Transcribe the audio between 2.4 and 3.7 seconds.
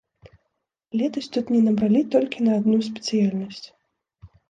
на адну спецыяльнасць.